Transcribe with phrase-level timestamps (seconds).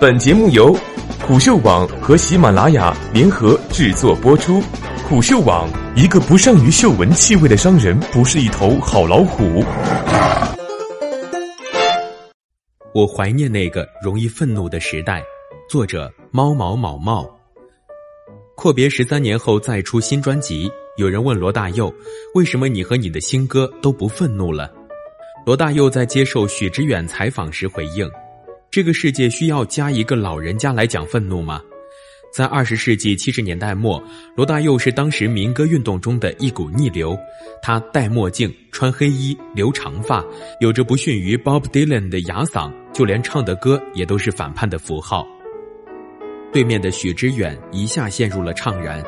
[0.00, 0.72] 本节目由
[1.26, 4.62] 虎嗅网和喜马拉雅联合制作播出。
[5.08, 9.64] 虎嗅网：一个不善于嗅闻气味的商人，不是一头好老虎。
[12.94, 15.20] 我怀念那个容易愤怒的时代。
[15.68, 17.28] 作者：猫毛毛毛。
[18.54, 21.92] 阔别十三年后再出新专辑，有人问罗大佑
[22.36, 24.72] ：“为什么你和你的新歌都不愤怒了？”
[25.44, 28.08] 罗大佑在接受许知远采访时回应。
[28.70, 31.62] 这个世界需要加一个老人家来讲愤怒吗？
[32.30, 34.02] 在二十世纪七十年代末，
[34.36, 37.18] 罗大佑是当时民歌运动中的一股逆流。
[37.62, 40.22] 他戴墨镜、穿黑衣、留长发，
[40.60, 45.26] 有着不逊于 Bob Dylan 的哑嗓，就连唱的歌也都是反叛的符号。
[46.52, 49.02] 对面的许知远一下陷入了怅然。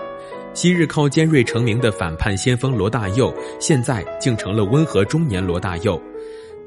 [0.54, 6.00] 昔日靠尖锐成名的反叛先锋罗大佑，现在竟成了温和中年罗大佑。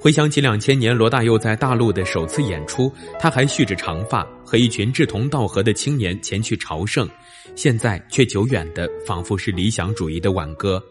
[0.04, 7.10] 回想起两千年罗大佑在大陆的首次演出，他还蓄着长发，和一群志同道合的青年前去朝圣，
[7.56, 10.84] 现在却久远的仿佛是理想主义的挽歌。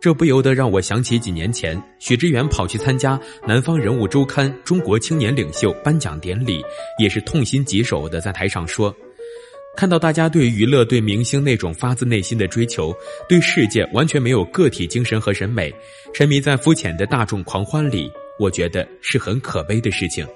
[0.00, 6.64] 这不由得让我想起几年前，许知远跑去参加《南方人物周刊》中国青年领袖颁奖典礼，
[6.98, 8.96] 也是痛心疾首的在台上说
[9.76, 12.96] ：“看到大家对娱乐、对明星那种发自内心的追求，
[13.28, 15.70] 对世界完全没有个体精神和审美，
[16.14, 20.26] 沉迷在肤浅的大众狂欢里。”我觉得是很可悲的事情。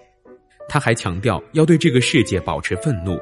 [0.68, 3.18] 他还强调要对这个世界保持愤怒。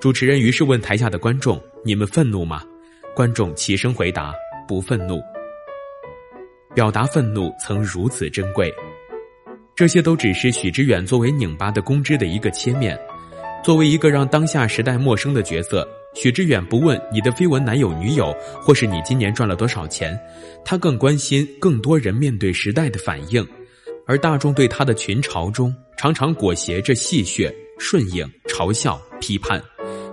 [0.00, 2.62] 主持人于是问台下的观众：“你们愤怒吗？”
[3.14, 4.34] 观众齐声回答
[4.66, 5.20] ：“不愤怒。”
[6.74, 8.72] 表达愤怒曾如此珍贵，
[9.76, 12.98] 这些都只是许知远作为拧巴的公知的一个切面。
[13.62, 20.18] 作为一个让当下时代陌生的角色，许知远不问你的绯闻男友女友，或是你今年赚了多少钱，
[20.64, 23.46] 他更关心更多人面对时代的反应。
[24.06, 29.62] 而大众对他的群嘲中，常常裹挟着戏谑、顺应、嘲笑、批判，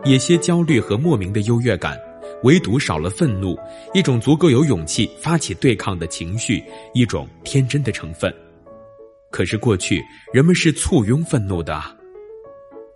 [0.06, 2.00] 也些焦虑和莫名的优越感，
[2.44, 3.58] 唯独少了愤怒，
[3.94, 6.64] 一种足够有勇气发起对抗的情绪，
[6.94, 8.34] 一种天真的成分。
[9.32, 10.04] 可是过去
[10.34, 11.82] 人们是簇拥愤怒的，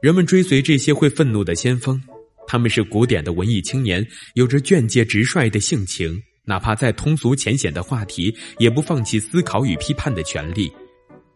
[0.02, 2.02] 人们追随这些会愤怒的先锋，
[2.48, 10.72] 他们是古典的文艺青年，有着劝诫直率的性情，哪怕再通俗浅显的话题，也不放弃思考与批判的权利。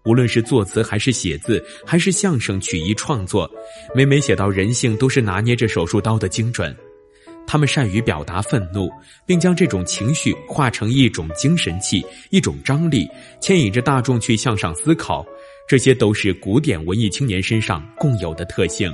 [0.07, 3.51] 无论是作词还是写字，还是相声曲艺创作，
[3.94, 6.73] 每每写到人性，都是拿捏着手术刀的精准。
[7.45, 8.90] 他们善于表达愤怒，
[9.25, 13.06] 并将这种情绪化成一种精神气、一种张力，
[13.41, 15.25] 牵引着大众去向上思考。
[15.68, 18.89] 这些都是古典文艺青年身上共有的特性。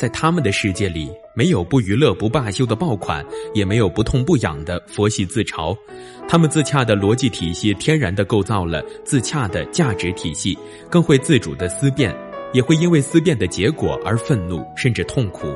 [0.00, 3.22] 在他们的世界里，没有不娱乐不罢休的爆款，
[3.52, 5.76] 也没有不痛不痒的佛系自嘲。
[6.26, 10.58] 他们自洽的逻辑体系，天然的构造了自洽的价值体系，
[10.88, 12.16] 更会自主的思辨，
[12.54, 15.54] 也会因为思辨的结果而愤怒，甚至痛苦。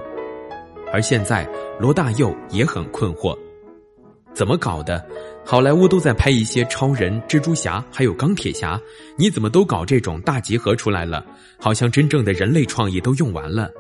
[0.93, 1.49] 而现在，
[1.81, 3.35] 罗大佑也很困惑：
[4.35, 5.03] 怎么搞的？
[5.43, 8.79] 好莱坞都在拍一些超人、蜘蛛侠，还有钢铁侠，
[9.17, 11.25] 你怎么都搞这种大集合出来了？
[11.59, 13.71] 好像真正的人类创意都用完了。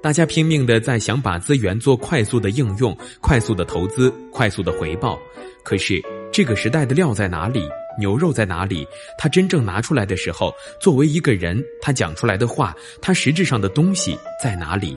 [0.00, 5.18] 大家拼命的在想把资源做快速的应用、快速的投资、快速的回报，
[5.64, 6.00] 可是
[6.32, 7.68] 这个时代的料在哪里？
[7.98, 8.86] 牛肉在哪里？
[9.18, 12.72] 他真正拿出来的时候，作为一个人，他讲出来的话，
[13.02, 14.96] 他实质上的东西在哪里？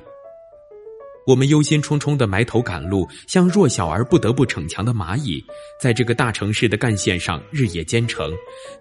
[1.27, 5.43] 我们忧心忡忡的埋头赶路，像弱小而不得不逞强的蚂蚁，
[5.79, 8.31] 在这个大城市的干线上日夜兼程，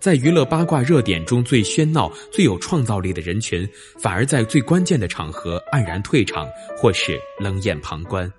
[0.01, 3.69] 在娱乐八卦热点中最喧闹、最有创造力的人群，
[4.03, 8.31] 反而在最关键的场合黯然退场，或是冷眼旁观。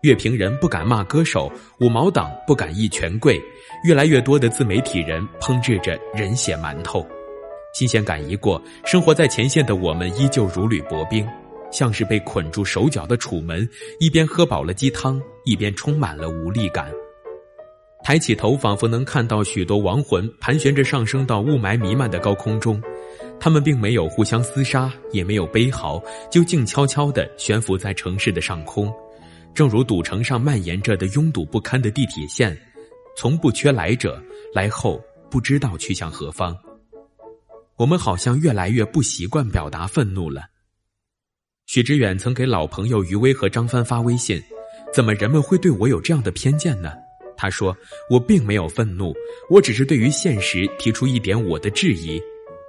[0.00, 3.40] 乐评人不敢骂歌手，五毛党不敢议权贵，
[3.84, 7.04] 越来越多的自媒体人烹制着人血馒头，
[7.74, 11.26] 新鲜感一过，生活在前线的我们依旧如履薄冰。
[11.70, 13.68] 像是被捆住手脚的楚门，
[14.00, 16.90] 一边喝饱了鸡汤，一边充满了无力感。
[18.04, 22.80] 抬起头，仿佛能看到许多亡魂盘旋着上升到雾霾弥漫的高空中，
[23.40, 28.90] 他们并没有互相厮杀，也没有悲嚎，就静悄悄地悬浮在城市的上空，
[29.52, 32.56] 正如赌城上蔓延着的拥堵不堪的地铁线，
[33.16, 34.22] 从不缺来者，
[34.54, 36.56] 来后不知道去向何方。
[37.76, 40.42] 我们好像越来越不习惯表达愤怒了。
[41.68, 44.42] 许知远曾给老朋友余威和张帆发微信
[44.90, 46.92] ：“怎么人们会对我有这样的偏见呢？”
[47.36, 47.76] 他说
[48.08, 49.12] ：“我并没有愤怒，
[49.50, 52.18] 我只是对于现实提出一点我的质疑。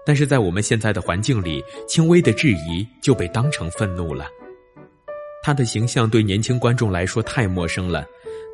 [0.06, 4.28] 但是在我们现在的环境里，轻微的质疑就被当成愤怒了。”
[5.42, 8.06] 他的形象对年轻观众来说太陌生了。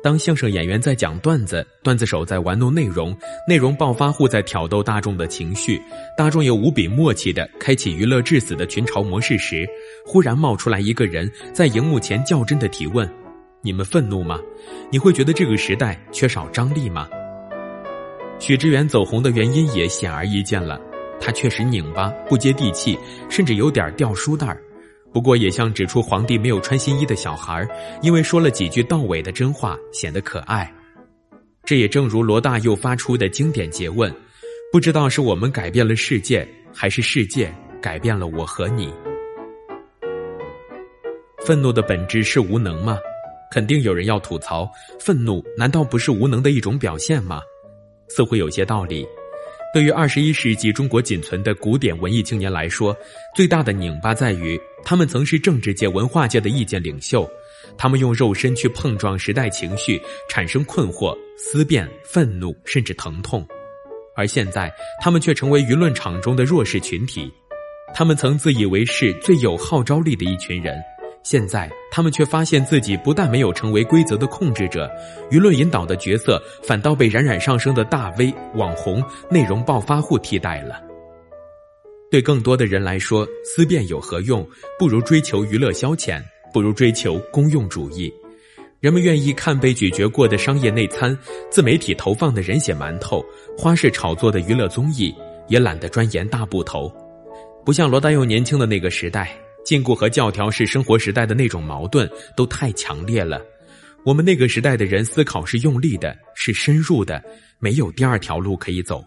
[0.02, 3.16] 当相声演员在讲段子，段子手在玩弄内容，
[3.48, 5.80] 内容暴发户在挑逗大众的情绪，
[6.16, 9.66] 大众又无比默契的开启娱乐至死的群嘲模式时，
[10.06, 13.12] 忽然冒出来一个人在荧幕前较真的提问
[13.60, 14.38] ：“你们愤怒吗？
[14.88, 17.08] 你会觉得这个时代缺少张力吗？”
[18.38, 20.80] 许知远走红的原因也显而易见了，
[21.20, 22.96] 他确实拧巴、不接地气，
[23.28, 24.62] 甚至有点掉书袋儿。
[25.12, 27.66] 不过也像指出皇帝没有穿新衣的小孩，
[28.02, 30.72] 因为说了几句到尾的真话，显得可爱。
[31.64, 34.14] 这也正如罗大佑发出的经典诘问：
[34.70, 38.92] 不知道是我们改变了世界，还是世界改变了我和你？
[41.46, 42.98] 愤怒的本质是无能吗？
[43.52, 47.40] 肯定有人要吐槽：愤怒难道不是无能的一种表现吗？
[48.08, 49.06] 似乎有些道理。
[49.72, 52.96] 对于二十一世纪中国仅存的古典文艺青年来说，
[53.36, 57.30] 最大的拧巴在于，他们曾是政治界、文化界的意见领袖，
[57.78, 63.46] 他们用肉身去碰撞时代情绪，产生困惑、思辨、愤怒，甚至疼痛，
[64.16, 64.68] 而现在，
[65.00, 67.32] 他们却成为舆论场中的弱势群体。
[67.94, 70.76] 他们曾自以为是最有号召力的一群人。
[71.28, 74.88] 现在，他们却发现自己不但没有成为规则的控制者，
[75.28, 80.80] 舆论引导的角色反倒被冉冉上升的大 V、网红、内容暴发户替代了。
[82.12, 84.48] 对更多的人来说，思辨有何用？
[84.78, 88.08] 不如追求娱乐消遣，不如追求公用主义。
[88.78, 91.18] 人们愿意看被咀嚼过的商业内参，
[91.50, 93.20] 自媒体投放的人血馒头，
[93.58, 95.12] 花式炒作的娱乐综艺，
[95.48, 96.88] 也懒得钻研大部头。
[97.64, 99.36] 不像罗大佑年轻的那个时代。
[99.66, 103.42] 禁锢和教条是生活时代的那种矛盾，都太强烈了。
[104.04, 107.20] 我们那个时代的人思考是用力的，是深入的，
[107.58, 109.04] 没有第二条路可以走。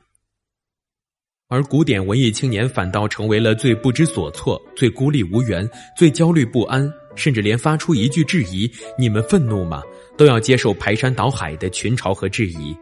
[1.48, 8.70] 而古典文艺青年反倒成为了最不知所措、最孤立无援、最焦虑不安，甚至连发出一句质疑
[9.00, 9.82] “你们愤怒吗”
[10.18, 12.76] 都要接受排山倒海的群嘲和质疑。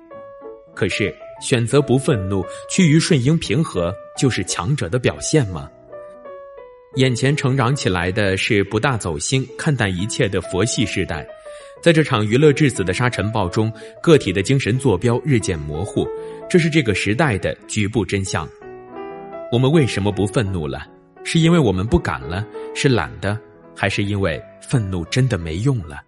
[0.73, 5.69] 可是，选择不愤怒、趋于顺应平和，就是强者的表现吗？
[6.95, 11.28] 眼前成长起来的是不大走心、看淡一切的佛系时代，
[11.84, 16.07] 在这场娱乐至死的沙尘暴中，个体的精神坐标日渐模糊，
[16.50, 18.48] 这是这个时代的局部真相。
[19.51, 20.88] 我们为什么不愤怒了？
[21.24, 22.44] 是因为我们不敢了？
[22.74, 23.38] 是懒的？
[23.75, 26.01] 还是因为愤怒真的没用了？